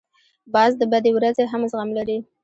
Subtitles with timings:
[0.53, 2.17] باز د بدې ورځې هم زغم لري